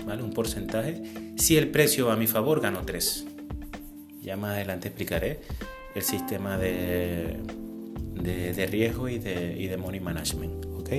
¿vale? 0.06 0.24
Un 0.24 0.32
porcentaje. 0.32 1.02
Si 1.38 1.58
el 1.58 1.70
precio 1.70 2.08
va 2.08 2.14
a 2.14 2.16
mi 2.16 2.28
favor, 2.28 2.62
gano 2.62 2.82
3. 2.86 3.26
Ya 4.22 4.38
más 4.38 4.56
adelante 4.56 4.90
explicaré 4.90 5.40
el 5.96 6.02
sistema 6.04 6.58
de, 6.58 7.38
de, 8.22 8.68
riesgo 8.68 9.10
y 9.10 9.20
de, 9.20 9.56
y 9.58 9.68
de, 9.68 9.78
money 9.78 10.00
management, 10.00 10.66
¿ok? 10.66 10.90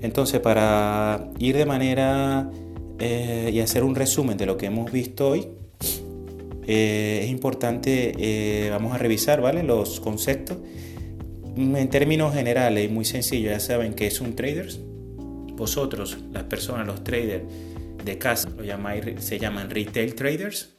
Entonces, 0.00 0.40
para 0.40 1.30
ir 1.38 1.56
de 1.56 1.66
manera 1.66 2.50
eh, 2.98 3.50
y 3.52 3.60
hacer 3.60 3.84
un 3.84 3.94
resumen 3.94 4.36
de 4.36 4.46
lo 4.46 4.56
que 4.56 4.66
hemos 4.66 4.90
visto 4.90 5.30
hoy, 5.30 5.48
eh, 6.66 7.20
es 7.24 7.30
importante, 7.30 8.12
eh, 8.18 8.70
vamos 8.70 8.94
a 8.94 8.98
revisar, 8.98 9.40
¿vale? 9.40 9.62
Los 9.62 10.00
conceptos. 10.00 10.58
En 11.56 11.90
términos 11.90 12.34
generales 12.34 12.88
y 12.88 12.92
muy 12.92 13.04
sencillos, 13.04 13.52
ya 13.52 13.60
saben 13.60 13.94
que 13.94 14.06
es 14.06 14.20
un 14.20 14.34
trader. 14.34 14.68
Vosotros, 15.62 16.18
las 16.32 16.42
personas, 16.42 16.84
los 16.88 17.04
traders, 17.04 17.44
de 18.04 18.18
casa, 18.18 18.50
lo 18.50 18.64
llamáis, 18.64 19.04
se 19.24 19.38
llaman 19.38 19.70
retail 19.70 20.16
traders, 20.16 20.74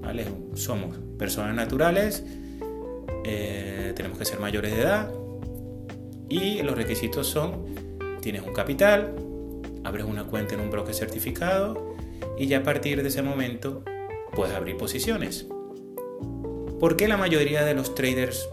¿vale? 0.00 0.24
Somos 0.54 0.96
personas 1.18 1.52
naturales, 1.56 2.24
eh, 3.24 3.92
tenemos 3.96 4.16
que 4.16 4.24
ser 4.24 4.38
mayores 4.38 4.70
de 4.70 4.82
edad 4.82 5.12
y 6.28 6.62
los 6.62 6.76
requisitos 6.76 7.26
son, 7.26 7.74
tienes 8.20 8.42
un 8.42 8.52
capital, 8.52 9.16
abres 9.82 10.04
una 10.04 10.22
cuenta 10.22 10.54
en 10.54 10.60
un 10.60 10.70
broker 10.70 10.94
certificado 10.94 11.96
y 12.38 12.46
ya 12.46 12.58
a 12.58 12.62
partir 12.62 13.02
de 13.02 13.08
ese 13.08 13.22
momento 13.22 13.82
puedes 14.32 14.54
abrir 14.54 14.76
posiciones. 14.76 15.48
¿Por 16.78 16.96
qué 16.96 17.08
la 17.08 17.16
mayoría 17.16 17.64
de 17.64 17.74
los 17.74 17.96
traders, 17.96 18.48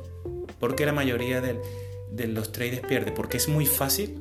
por 0.60 0.76
qué 0.76 0.88
la 0.88 0.94
mayoría 0.94 1.40
de, 1.40 1.62
de 2.10 2.28
los 2.30 2.52
traders 2.52 2.82
pierde? 2.88 3.12
Porque 3.12 3.38
es 3.38 3.48
muy 3.48 3.68
fácil. 3.68 4.20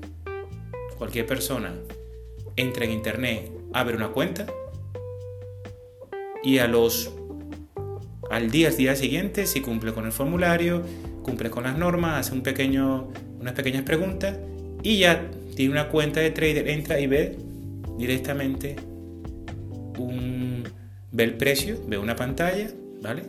Cualquier 1.00 1.24
persona 1.24 1.72
entra 2.56 2.84
en 2.84 2.90
internet, 2.90 3.50
abre 3.72 3.96
una 3.96 4.08
cuenta 4.08 4.44
y 6.44 6.58
a 6.58 6.68
los 6.68 7.10
al 8.30 8.50
día, 8.50 8.68
día 8.68 8.94
siguiente, 8.94 9.46
si 9.46 9.62
cumple 9.62 9.94
con 9.94 10.04
el 10.04 10.12
formulario, 10.12 10.82
cumple 11.22 11.48
con 11.48 11.64
las 11.64 11.78
normas, 11.78 12.20
hace 12.20 12.34
un 12.34 12.42
pequeño, 12.42 13.08
unas 13.40 13.54
pequeñas 13.54 13.82
preguntas 13.84 14.36
y 14.82 14.98
ya 14.98 15.30
tiene 15.56 15.72
una 15.72 15.88
cuenta 15.88 16.20
de 16.20 16.32
trader, 16.32 16.68
entra 16.68 17.00
y 17.00 17.06
ve 17.06 17.38
directamente 17.96 18.76
un, 19.96 20.64
ve 21.12 21.24
el 21.24 21.38
precio, 21.38 21.78
ve 21.88 21.96
una 21.96 22.14
pantalla, 22.14 22.68
¿vale? 23.00 23.22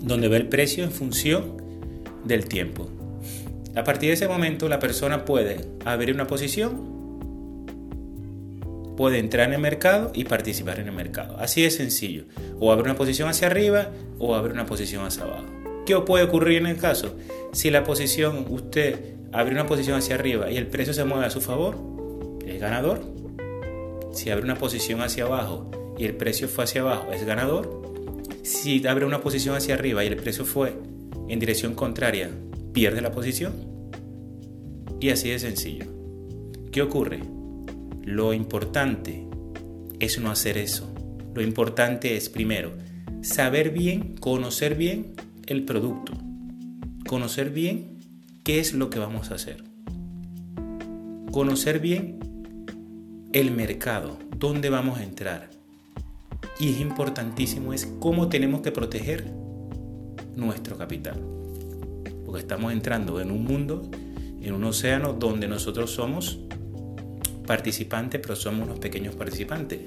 Donde 0.00 0.28
ve 0.28 0.36
el 0.36 0.46
precio 0.46 0.84
en 0.84 0.92
función 0.92 1.56
del 2.24 2.44
tiempo. 2.44 2.88
A 3.78 3.84
partir 3.84 4.08
de 4.08 4.14
ese 4.14 4.26
momento 4.26 4.68
la 4.68 4.80
persona 4.80 5.24
puede 5.24 5.60
abrir 5.84 6.12
una 6.12 6.26
posición 6.26 6.98
puede 8.96 9.20
entrar 9.20 9.46
en 9.46 9.54
el 9.54 9.60
mercado 9.60 10.10
y 10.12 10.24
participar 10.24 10.80
en 10.80 10.88
el 10.88 10.92
mercado. 10.92 11.36
Así 11.38 11.62
de 11.62 11.70
sencillo. 11.70 12.24
O 12.58 12.72
abre 12.72 12.86
una 12.86 12.96
posición 12.96 13.28
hacia 13.28 13.46
arriba 13.46 13.90
o 14.18 14.34
abre 14.34 14.52
una 14.52 14.66
posición 14.66 15.06
hacia 15.06 15.22
abajo. 15.22 15.44
¿Qué 15.86 15.96
puede 16.00 16.24
ocurrir 16.24 16.58
en 16.58 16.66
el 16.66 16.78
caso? 16.78 17.14
Si 17.52 17.70
la 17.70 17.84
posición, 17.84 18.46
usted 18.48 19.14
abre 19.30 19.52
una 19.52 19.68
posición 19.68 19.96
hacia 19.96 20.16
arriba 20.16 20.50
y 20.50 20.56
el 20.56 20.66
precio 20.66 20.92
se 20.92 21.04
mueve 21.04 21.26
a 21.26 21.30
su 21.30 21.40
favor, 21.40 21.76
es 22.44 22.60
ganador. 22.60 23.02
Si 24.12 24.28
abre 24.30 24.42
una 24.42 24.56
posición 24.56 25.00
hacia 25.02 25.26
abajo 25.26 25.70
y 25.96 26.04
el 26.04 26.16
precio 26.16 26.48
fue 26.48 26.64
hacia 26.64 26.80
abajo, 26.80 27.12
es 27.12 27.24
ganador. 27.24 27.80
Si 28.42 28.84
abre 28.84 29.04
una 29.04 29.20
posición 29.20 29.54
hacia 29.54 29.74
arriba 29.74 30.02
y 30.02 30.08
el 30.08 30.16
precio 30.16 30.44
fue 30.44 30.74
en 31.28 31.38
dirección 31.38 31.74
contraria, 31.74 32.30
pierde 32.78 33.00
la 33.00 33.10
posición. 33.10 33.54
Y 35.00 35.10
así 35.10 35.30
de 35.30 35.40
sencillo. 35.40 35.86
¿Qué 36.70 36.80
ocurre? 36.80 37.18
Lo 38.04 38.32
importante 38.32 39.26
es 39.98 40.20
no 40.20 40.30
hacer 40.30 40.56
eso. 40.58 40.94
Lo 41.34 41.42
importante 41.42 42.16
es, 42.16 42.28
primero, 42.28 42.70
saber 43.20 43.70
bien, 43.70 44.14
conocer 44.20 44.76
bien 44.76 45.14
el 45.48 45.64
producto. 45.64 46.12
Conocer 47.04 47.50
bien 47.50 47.98
qué 48.44 48.60
es 48.60 48.74
lo 48.74 48.90
que 48.90 49.00
vamos 49.00 49.32
a 49.32 49.34
hacer. 49.34 49.64
Conocer 51.32 51.80
bien 51.80 52.20
el 53.32 53.50
mercado, 53.50 54.20
dónde 54.38 54.70
vamos 54.70 55.00
a 55.00 55.02
entrar. 55.02 55.50
Y 56.60 56.74
es 56.74 56.80
importantísimo 56.80 57.72
es 57.72 57.86
cómo 57.98 58.28
tenemos 58.28 58.60
que 58.60 58.70
proteger 58.70 59.32
nuestro 60.36 60.78
capital. 60.78 61.37
Porque 62.28 62.42
estamos 62.42 62.74
entrando 62.74 63.22
en 63.22 63.30
un 63.30 63.42
mundo, 63.42 63.90
en 64.42 64.52
un 64.52 64.62
océano 64.64 65.14
donde 65.14 65.48
nosotros 65.48 65.90
somos 65.90 66.40
participantes, 67.46 68.20
pero 68.20 68.36
somos 68.36 68.66
unos 68.66 68.78
pequeños 68.80 69.14
participantes. 69.14 69.80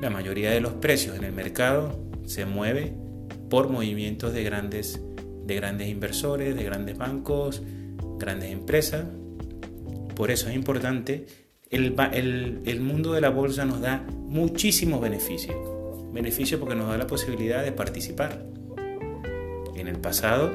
La 0.00 0.08
mayoría 0.08 0.50
de 0.50 0.62
los 0.62 0.72
precios 0.72 1.14
en 1.14 1.24
el 1.24 1.32
mercado 1.32 2.00
se 2.24 2.46
mueve 2.46 2.94
por 3.50 3.68
movimientos 3.68 4.32
de 4.32 4.42
grandes, 4.42 4.98
de 5.44 5.54
grandes 5.56 5.88
inversores, 5.88 6.56
de 6.56 6.64
grandes 6.64 6.96
bancos, 6.96 7.60
grandes 8.18 8.50
empresas. 8.50 9.04
Por 10.14 10.30
eso 10.30 10.48
es 10.48 10.54
importante, 10.54 11.26
el, 11.68 12.80
mundo 12.80 13.12
de 13.12 13.20
la 13.20 13.28
bolsa 13.28 13.66
nos 13.66 13.82
da 13.82 14.06
muchísimos 14.08 15.02
beneficios. 15.02 15.54
Beneficios 16.14 16.58
porque 16.58 16.76
nos 16.76 16.88
da 16.88 16.96
la 16.96 17.06
posibilidad 17.06 17.62
de 17.62 17.72
participar. 17.72 18.42
En 19.80 19.88
el 19.88 19.98
pasado, 19.98 20.50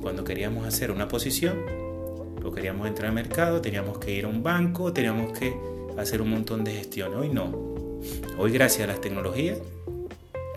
cuando 0.00 0.24
queríamos 0.24 0.66
hacer 0.66 0.90
una 0.90 1.06
posición, 1.06 1.78
queríamos 2.58 2.86
entrar 2.86 3.08
al 3.08 3.14
mercado, 3.14 3.60
teníamos 3.60 3.98
que 3.98 4.12
ir 4.12 4.24
a 4.24 4.28
un 4.28 4.42
banco, 4.42 4.92
teníamos 4.92 5.38
que 5.38 5.54
hacer 5.96 6.22
un 6.22 6.30
montón 6.30 6.64
de 6.64 6.72
gestiones. 6.72 7.18
Hoy 7.18 7.28
no. 7.28 7.52
Hoy 8.38 8.52
gracias 8.52 8.88
a 8.88 8.92
las 8.92 9.00
tecnologías 9.00 9.58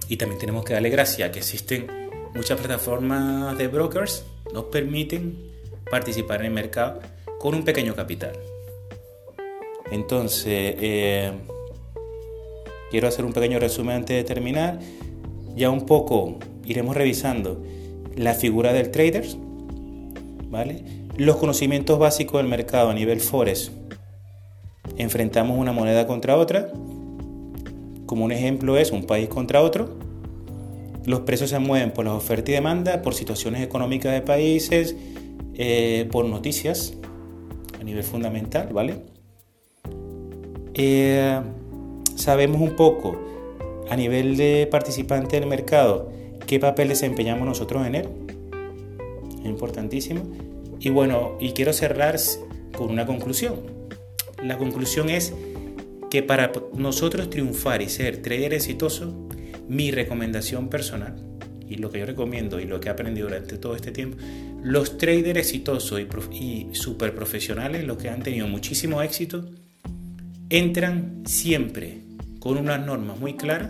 y 0.07 0.17
también 0.17 0.39
tenemos 0.39 0.65
que 0.65 0.73
darle 0.73 0.89
gracias 0.89 1.29
a 1.29 1.31
que 1.31 1.39
existen 1.39 1.87
muchas 2.33 2.59
plataformas 2.59 3.57
de 3.57 3.67
brokers 3.67 4.23
nos 4.53 4.65
permiten 4.65 5.37
participar 5.89 6.39
en 6.41 6.47
el 6.47 6.53
mercado 6.53 6.99
con 7.39 7.55
un 7.55 7.63
pequeño 7.63 7.95
capital. 7.95 8.33
Entonces, 9.91 10.75
eh, 10.79 11.31
quiero 12.89 13.07
hacer 13.07 13.25
un 13.25 13.33
pequeño 13.33 13.59
resumen 13.59 13.97
antes 13.97 14.15
de 14.15 14.23
terminar. 14.23 14.79
Ya 15.55 15.69
un 15.69 15.85
poco 15.85 16.39
iremos 16.65 16.95
revisando 16.95 17.61
la 18.15 18.33
figura 18.33 18.73
del 18.73 18.91
trader, 18.91 19.25
¿vale? 20.49 20.83
los 21.17 21.37
conocimientos 21.37 21.99
básicos 21.99 22.41
del 22.41 22.49
mercado 22.49 22.89
a 22.89 22.93
nivel 22.93 23.19
Forex. 23.19 23.71
Enfrentamos 24.97 25.57
una 25.57 25.71
moneda 25.71 26.07
contra 26.07 26.37
otra. 26.37 26.71
Como 28.05 28.25
un 28.25 28.31
ejemplo 28.31 28.77
es 28.77 28.91
un 28.91 29.03
país 29.05 29.29
contra 29.29 29.61
otro. 29.61 29.97
Los 31.05 31.21
precios 31.21 31.49
se 31.49 31.59
mueven 31.59 31.91
por 31.91 32.05
la 32.05 32.13
oferta 32.13 32.51
y 32.51 32.53
demanda, 32.53 33.01
por 33.01 33.13
situaciones 33.13 33.61
económicas 33.61 34.13
de 34.13 34.21
países, 34.21 34.95
eh, 35.53 36.07
por 36.11 36.25
noticias 36.25 36.93
a 37.79 37.83
nivel 37.83 38.03
fundamental, 38.03 38.69
¿vale? 38.71 38.95
Eh, 40.73 41.39
sabemos 42.15 42.61
un 42.61 42.75
poco 42.75 43.19
a 43.89 43.95
nivel 43.95 44.37
de 44.37 44.67
participante 44.69 45.39
del 45.39 45.49
mercado 45.49 46.09
qué 46.51 46.59
papel 46.59 46.89
desempeñamos 46.89 47.47
nosotros 47.47 47.87
en 47.87 47.95
él. 47.95 48.09
Es 49.39 49.45
importantísimo. 49.45 50.29
Y 50.81 50.89
bueno, 50.89 51.37
y 51.39 51.53
quiero 51.53 51.71
cerrar 51.71 52.19
con 52.75 52.89
una 52.89 53.05
conclusión. 53.05 53.55
la 54.43 54.57
conclusión 54.57 55.09
es 55.09 55.33
que 56.09 56.23
para 56.23 56.51
nosotros 56.75 57.29
triunfar 57.29 57.81
y 57.81 57.87
ser 57.87 58.21
trader 58.21 58.53
exitoso, 58.53 59.29
mi 59.69 59.91
recomendación 59.91 60.67
personal 60.67 61.15
y 61.69 61.75
lo 61.75 61.89
que 61.89 61.99
yo 61.99 62.05
recomiendo 62.05 62.59
y 62.59 62.65
lo 62.65 62.81
que 62.81 62.89
he 62.89 62.91
aprendido 62.91 63.29
durante 63.29 63.57
todo 63.57 63.77
este 63.77 63.93
tiempo, 63.93 64.17
los 64.61 64.97
traders 64.97 65.39
exitosos 65.39 66.01
y, 66.01 66.67
y 66.69 66.75
super 66.75 67.15
profesionales, 67.15 67.85
los 67.85 67.97
que 67.97 68.09
han 68.09 68.23
tenido 68.23 68.49
muchísimo 68.49 69.01
éxito, 69.01 69.49
entran 70.49 71.23
siempre 71.25 72.01
con 72.39 72.57
unas 72.57 72.85
normas 72.85 73.17
muy 73.17 73.35
claras. 73.35 73.69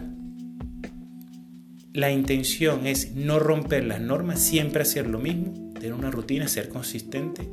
La 1.93 2.09
intención 2.09 2.87
es 2.87 3.15
no 3.15 3.37
romper 3.37 3.83
las 3.83 3.99
normas, 3.99 4.39
siempre 4.39 4.83
hacer 4.83 5.07
lo 5.07 5.19
mismo, 5.19 5.73
tener 5.73 5.93
una 5.93 6.09
rutina, 6.09 6.47
ser 6.47 6.69
consistente, 6.69 7.49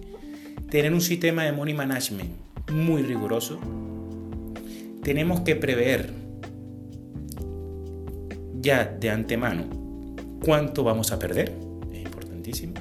tener 0.70 0.92
un 0.92 1.00
sistema 1.00 1.42
de 1.42 1.50
money 1.50 1.74
management 1.74 2.30
muy 2.70 3.02
riguroso. 3.02 3.58
Tenemos 5.02 5.40
que 5.40 5.56
prever 5.56 6.12
ya 8.60 8.84
de 8.84 9.10
antemano 9.10 9.64
cuánto 10.44 10.84
vamos 10.84 11.10
a 11.10 11.18
perder, 11.18 11.52
es 11.92 11.98
importantísimo. 11.98 12.74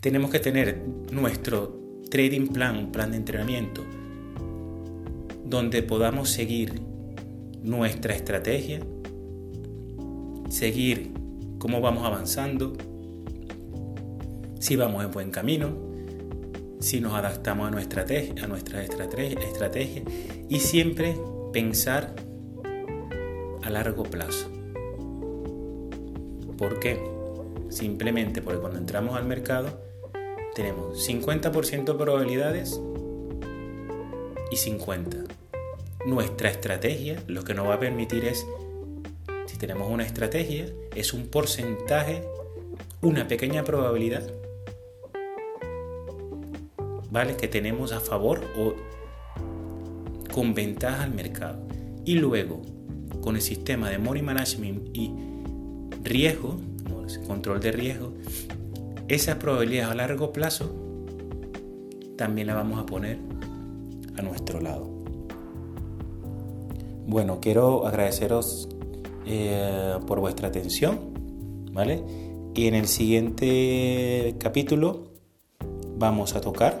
Tenemos 0.00 0.30
que 0.30 0.40
tener 0.40 0.78
nuestro 1.10 1.80
trading 2.10 2.48
plan, 2.48 2.92
plan 2.92 3.12
de 3.12 3.16
entrenamiento, 3.16 3.82
donde 5.46 5.82
podamos 5.82 6.28
seguir 6.28 6.82
nuestra 7.62 8.14
estrategia, 8.14 8.80
seguir 10.52 11.10
cómo 11.58 11.80
vamos 11.80 12.04
avanzando, 12.04 12.74
si 14.60 14.76
vamos 14.76 15.02
en 15.02 15.10
buen 15.10 15.30
camino, 15.30 15.70
si 16.78 17.00
nos 17.00 17.14
adaptamos 17.14 17.68
a 17.68 17.70
nuestra, 17.70 18.04
a 18.42 18.46
nuestra 18.46 18.82
estrategia, 18.82 19.40
estrategia 19.40 20.02
y 20.50 20.60
siempre 20.60 21.16
pensar 21.54 22.14
a 23.62 23.70
largo 23.70 24.02
plazo. 24.02 24.50
¿Por 26.58 26.78
qué? 26.80 27.02
Simplemente 27.70 28.42
porque 28.42 28.60
cuando 28.60 28.78
entramos 28.78 29.16
al 29.16 29.24
mercado 29.24 29.80
tenemos 30.54 31.08
50% 31.08 31.84
de 31.84 31.94
probabilidades 31.94 32.78
y 34.50 34.56
50. 34.56 35.16
Nuestra 36.04 36.50
estrategia 36.50 37.22
lo 37.26 37.42
que 37.42 37.54
nos 37.54 37.66
va 37.66 37.74
a 37.74 37.80
permitir 37.80 38.26
es, 38.26 38.46
tenemos 39.62 39.88
una 39.88 40.04
estrategia, 40.04 40.66
es 40.96 41.14
un 41.14 41.28
porcentaje, 41.28 42.24
una 43.00 43.28
pequeña 43.28 43.62
probabilidad, 43.62 44.28
¿vale? 47.12 47.36
Que 47.36 47.46
tenemos 47.46 47.92
a 47.92 48.00
favor 48.00 48.40
o 48.58 48.74
con 50.34 50.52
ventaja 50.52 51.04
al 51.04 51.14
mercado. 51.14 51.60
Y 52.04 52.14
luego, 52.14 52.60
con 53.20 53.36
el 53.36 53.40
sistema 53.40 53.88
de 53.88 53.98
money 53.98 54.20
management 54.20 54.96
y 54.96 55.14
riesgo, 56.02 56.58
control 57.28 57.60
de 57.60 57.70
riesgo, 57.70 58.14
esa 59.06 59.38
probabilidad 59.38 59.92
a 59.92 59.94
largo 59.94 60.32
plazo 60.32 60.74
también 62.16 62.48
la 62.48 62.54
vamos 62.54 62.80
a 62.80 62.86
poner 62.86 63.18
a 64.18 64.22
nuestro 64.22 64.60
lado. 64.60 64.90
Bueno, 67.06 67.38
quiero 67.40 67.86
agradeceros 67.86 68.68
eh, 69.26 69.94
por 70.06 70.20
vuestra 70.20 70.48
atención, 70.48 70.98
¿vale? 71.72 72.02
Y 72.54 72.66
en 72.66 72.74
el 72.74 72.86
siguiente 72.86 74.34
capítulo 74.38 75.04
vamos 75.96 76.34
a 76.34 76.40
tocar 76.40 76.80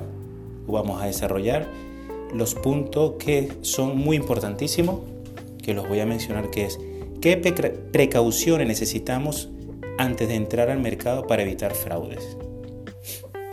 o 0.66 0.72
vamos 0.72 1.00
a 1.00 1.06
desarrollar 1.06 1.66
los 2.34 2.54
puntos 2.54 3.14
que 3.18 3.52
son 3.62 3.96
muy 3.96 4.16
importantísimos, 4.16 5.00
que 5.62 5.74
los 5.74 5.88
voy 5.88 6.00
a 6.00 6.06
mencionar, 6.06 6.50
que 6.50 6.64
es 6.64 6.78
qué 7.20 7.36
precauciones 7.36 8.66
necesitamos 8.66 9.50
antes 9.98 10.28
de 10.28 10.34
entrar 10.34 10.70
al 10.70 10.80
mercado 10.80 11.26
para 11.26 11.42
evitar 11.42 11.74
fraudes. 11.74 12.36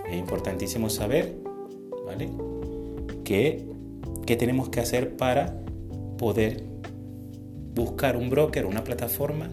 Es 0.09 0.17
importantísimo 0.17 0.89
saber, 0.89 1.35
¿vale? 2.05 2.29
¿Qué, 3.23 3.67
qué 4.25 4.35
tenemos 4.35 4.69
que 4.69 4.79
hacer 4.79 5.15
para 5.15 5.61
poder 6.17 6.68
buscar 7.79 8.17
un 8.17 8.29
broker, 8.29 8.65
una 8.65 8.83
plataforma? 8.83 9.49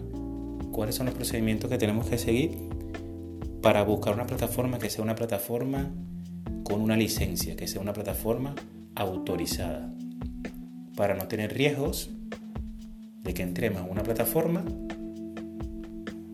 ¿Cuáles 0.73 0.95
son 0.95 1.05
los 1.05 1.15
procedimientos 1.15 1.69
que 1.69 1.77
tenemos 1.77 2.07
que 2.07 2.17
seguir 2.17 2.57
para 3.61 3.83
buscar 3.83 4.13
una 4.13 4.27
plataforma 4.27 4.79
que 4.79 4.89
sea 4.89 5.01
una 5.01 5.15
plataforma 5.15 5.89
con 6.63 6.81
una 6.81 6.97
licencia, 6.97 7.55
que 7.55 7.67
sea 7.67 7.81
una 7.81 7.93
plataforma 7.93 8.53
autorizada? 8.95 9.93
Para 10.97 11.15
no 11.15 11.29
tener 11.29 11.53
riesgos 11.53 12.09
de 13.23 13.33
que 13.33 13.43
entremos 13.43 13.83
en 13.83 13.89
una 13.89 14.03
plataforma 14.03 14.65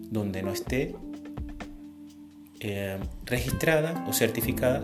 donde 0.10 0.41
no 0.41 0.51
esté 0.51 0.95
eh, 2.60 2.97
registrada 3.25 4.03
o 4.08 4.13
certificada 4.13 4.84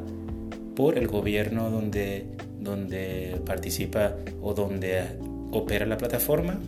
por 0.75 0.95
el 0.97 1.07
gobierno 1.07 1.71
donde, 1.71 2.27
donde 2.59 3.41
participa 3.47 4.15
o 4.43 4.53
donde 4.53 5.17
opera 5.51 5.87
la 5.87 5.97
plataforma. 5.97 6.59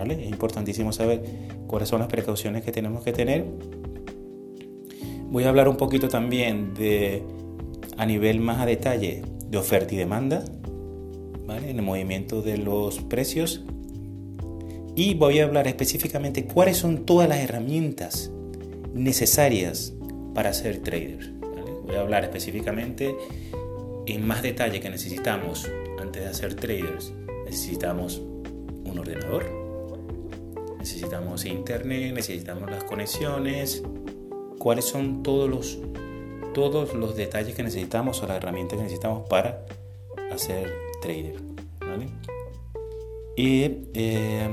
¿Vale? 0.00 0.14
Es 0.14 0.30
importantísimo 0.30 0.94
saber 0.94 1.22
cuáles 1.66 1.90
son 1.90 2.00
las 2.00 2.08
precauciones 2.08 2.64
que 2.64 2.72
tenemos 2.72 3.04
que 3.04 3.12
tener. 3.12 3.44
Voy 5.26 5.44
a 5.44 5.50
hablar 5.50 5.68
un 5.68 5.76
poquito 5.76 6.08
también 6.08 6.72
de, 6.72 7.22
a 7.98 8.06
nivel 8.06 8.40
más 8.40 8.60
a 8.60 8.66
detalle, 8.66 9.20
de 9.46 9.58
oferta 9.58 9.94
y 9.94 9.98
demanda, 9.98 10.42
¿vale? 11.46 11.68
En 11.68 11.76
el 11.76 11.84
movimiento 11.84 12.40
de 12.40 12.56
los 12.56 13.00
precios 13.00 13.62
y 14.96 15.12
voy 15.12 15.40
a 15.40 15.44
hablar 15.44 15.68
específicamente 15.68 16.46
cuáles 16.46 16.78
son 16.78 17.04
todas 17.04 17.28
las 17.28 17.38
herramientas 17.40 18.32
necesarias 18.94 19.92
para 20.34 20.54
ser 20.54 20.78
trader. 20.78 21.30
Voy 21.84 21.96
a 21.96 22.00
hablar 22.00 22.24
específicamente 22.24 23.14
en 24.06 24.26
más 24.26 24.42
detalle 24.42 24.80
que 24.80 24.88
necesitamos 24.88 25.70
antes 26.00 26.22
de 26.22 26.28
hacer 26.28 26.54
traders. 26.54 27.12
Necesitamos 27.44 28.22
un 28.84 28.98
ordenador, 28.98 29.69
necesitamos 30.80 31.44
internet, 31.44 32.12
necesitamos 32.12 32.68
las 32.68 32.82
conexiones, 32.82 33.82
cuáles 34.58 34.86
son 34.86 35.22
todos 35.22 35.48
los, 35.48 35.78
todos 36.52 36.94
los 36.94 37.14
detalles 37.14 37.54
que 37.54 37.62
necesitamos 37.62 38.20
o 38.22 38.26
las 38.26 38.38
herramientas 38.38 38.76
que 38.76 38.82
necesitamos 38.82 39.28
para 39.28 39.64
hacer 40.32 40.72
trader. 41.00 41.36
Y 43.36 43.86
eh, 43.94 44.48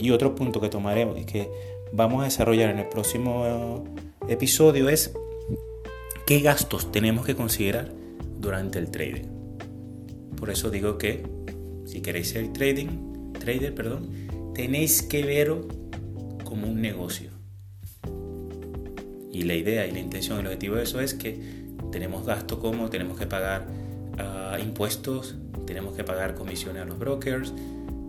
y 0.00 0.10
otro 0.10 0.34
punto 0.34 0.60
que 0.60 0.68
tomaremos 0.68 1.18
y 1.18 1.24
que 1.24 1.50
vamos 1.92 2.22
a 2.22 2.24
desarrollar 2.24 2.70
en 2.70 2.78
el 2.78 2.88
próximo 2.88 3.84
episodio 4.28 4.88
es 4.88 5.12
qué 6.26 6.40
gastos 6.40 6.90
tenemos 6.90 7.26
que 7.26 7.36
considerar 7.36 7.92
durante 8.38 8.78
el 8.78 8.90
trading. 8.90 9.28
Por 10.36 10.50
eso 10.50 10.70
digo 10.70 10.96
que 10.96 11.22
si 11.84 12.00
queréis 12.00 12.30
ser 12.30 12.52
trading, 12.52 13.32
trader, 13.38 13.74
perdón, 13.74 14.08
tenéis 14.54 15.02
que 15.02 15.24
verlo 15.24 15.66
como 16.44 16.68
un 16.68 16.80
negocio. 16.80 17.30
Y 19.32 19.44
la 19.44 19.54
idea 19.54 19.86
y 19.86 19.92
la 19.92 20.00
intención 20.00 20.40
el 20.40 20.46
objetivo 20.46 20.76
de 20.76 20.82
eso 20.82 21.00
es 21.00 21.14
que 21.14 21.38
tenemos 21.92 22.26
gastos 22.26 22.58
como 22.58 22.90
tenemos 22.90 23.18
que 23.18 23.26
pagar 23.26 23.66
ah, 24.18 24.58
impuestos, 24.60 25.36
tenemos 25.66 25.94
que 25.94 26.04
pagar 26.04 26.34
comisiones 26.34 26.82
a 26.82 26.84
los 26.84 26.98
brokers, 26.98 27.52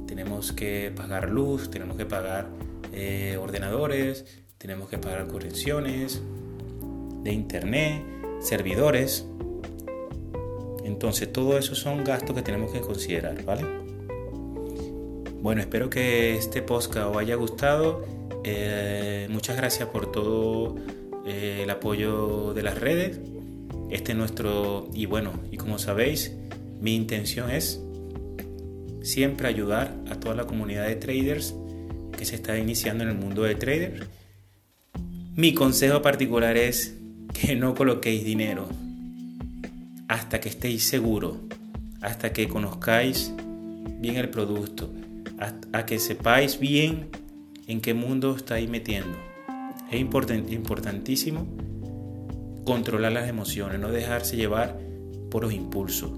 tenemos 0.08 0.52
que 0.52 0.92
pagar 0.96 1.30
luz, 1.30 1.70
tenemos 1.70 1.96
que 1.98 2.06
pagar 2.06 2.50
eh, 2.92 3.38
ordenadores, 3.40 4.26
tenemos 4.58 4.90
que 4.90 4.98
pagar 4.98 5.28
correcciones 5.28 6.22
de 7.24 7.32
internet, 7.32 8.04
servidores. 8.42 9.26
Entonces, 10.84 11.32
todo 11.32 11.58
eso 11.58 11.76
son 11.76 12.04
gastos 12.04 12.36
que 12.36 12.42
tenemos 12.42 12.72
que 12.72 12.82
considerar, 12.82 13.44
¿vale? 13.46 13.81
Bueno, 15.42 15.62
espero 15.62 15.90
que 15.90 16.36
este 16.38 16.62
podcast 16.62 17.08
os 17.08 17.18
haya 17.18 17.34
gustado. 17.34 18.06
Eh, 18.44 19.28
muchas 19.32 19.58
gracias 19.58 19.90
por 19.90 20.12
todo 20.12 20.76
eh, 21.26 21.62
el 21.64 21.70
apoyo 21.72 22.54
de 22.54 22.62
las 22.62 22.80
redes. 22.80 23.20
Este 23.90 24.12
es 24.12 24.18
nuestro, 24.20 24.88
y 24.94 25.08
bueno, 25.08 25.34
y 25.52 25.58
como 25.58 25.80
sabéis, 25.80 26.32
mi 26.80 26.96
intención 26.96 27.50
es 27.50 27.82
siempre 29.02 29.48
ayudar 29.48 29.96
a 30.12 30.20
toda 30.20 30.36
la 30.36 30.46
comunidad 30.46 30.86
de 30.86 30.96
traders 30.96 31.56
que 32.16 32.24
se 32.26 32.36
está 32.36 32.60
iniciando 32.60 33.04
en 33.04 33.10
el 33.10 33.18
mundo 33.18 33.42
de 33.42 33.56
trader. 33.56 34.08
Mi 35.36 35.56
consejo 35.56 36.04
particular 36.04 36.56
es 36.56 36.96
que 37.34 37.56
no 37.56 37.74
coloquéis 37.74 38.24
dinero 38.24 38.70
hasta 40.08 40.40
que 40.40 40.50
estéis 40.50 40.88
seguros, 40.88 41.38
hasta 42.00 42.32
que 42.32 42.48
conozcáis 42.48 43.34
bien 44.00 44.18
el 44.18 44.30
producto, 44.30 44.92
hasta 45.42 45.88
que 45.88 45.98
sepáis 45.98 46.60
bien 46.60 47.10
en 47.68 47.82
qué 47.82 47.96
mundo 47.96 48.36
estáis 48.36 48.70
metiendo. 48.70 49.18
Es 49.90 50.00
importantísimo 50.00 51.48
controlar 52.64 53.12
las 53.12 53.28
emociones, 53.28 53.80
no 53.80 53.90
dejarse 53.90 54.38
llevar 54.38 54.80
por 55.30 55.44
los 55.44 55.54
impulsos. 55.54 56.12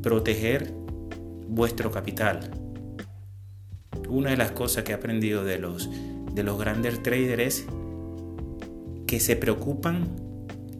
proteger 0.00 0.72
vuestro 1.48 1.90
capital. 1.90 2.50
Una 4.08 4.30
de 4.30 4.36
las 4.36 4.52
cosas 4.52 4.84
que 4.84 4.92
he 4.92 4.94
aprendido 4.94 5.44
de 5.44 5.58
los, 5.58 5.88
de 6.34 6.42
los 6.42 6.58
grandes 6.58 7.02
traders 7.02 7.40
es 7.42 7.66
que 9.06 9.18
se 9.18 9.34
preocupan 9.34 10.14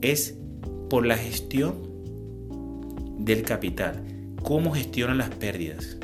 es 0.02 0.38
por 0.90 1.06
la 1.06 1.16
gestión 1.16 1.74
del 3.18 3.42
capital, 3.42 4.04
cómo 4.42 4.74
gestionan 4.74 5.16
las 5.16 5.30
pérdidas. 5.30 5.98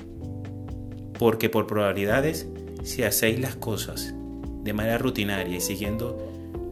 Porque 1.21 1.51
por 1.51 1.67
probabilidades, 1.67 2.49
si 2.83 3.03
hacéis 3.03 3.39
las 3.39 3.55
cosas 3.55 4.15
de 4.65 4.73
manera 4.73 4.97
rutinaria 4.97 5.55
y 5.55 5.61
siguiendo 5.61 6.17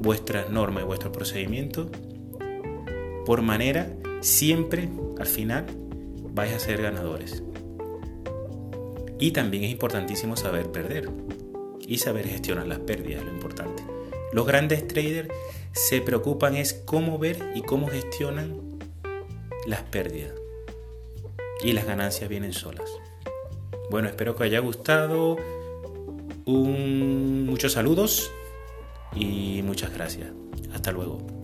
vuestras 0.00 0.48
normas 0.48 0.84
y 0.84 0.86
vuestros 0.86 1.12
procedimientos, 1.12 1.88
por 3.26 3.42
manera, 3.42 3.92
siempre 4.22 4.88
al 5.18 5.26
final 5.26 5.66
vais 6.32 6.54
a 6.54 6.58
ser 6.58 6.80
ganadores. 6.80 7.42
Y 9.20 9.32
también 9.32 9.64
es 9.64 9.70
importantísimo 9.70 10.34
saber 10.34 10.72
perder 10.72 11.10
y 11.86 11.98
saber 11.98 12.26
gestionar 12.26 12.66
las 12.66 12.78
pérdidas, 12.78 13.22
lo 13.26 13.30
importante. 13.30 13.82
Los 14.32 14.46
grandes 14.46 14.88
traders 14.88 15.28
se 15.72 16.00
preocupan 16.00 16.56
es 16.56 16.72
cómo 16.72 17.18
ver 17.18 17.52
y 17.54 17.60
cómo 17.60 17.88
gestionan 17.88 18.78
las 19.66 19.82
pérdidas. 19.82 20.32
Y 21.62 21.72
las 21.72 21.84
ganancias 21.84 22.30
vienen 22.30 22.54
solas. 22.54 22.88
Bueno, 23.90 24.08
espero 24.08 24.34
que 24.34 24.44
os 24.44 24.46
haya 24.46 24.60
gustado. 24.60 25.36
muchos 26.46 27.72
saludos 27.72 28.30
y 29.14 29.62
muchas 29.62 29.92
gracias. 29.92 30.30
Hasta 30.72 30.92
luego. 30.92 31.37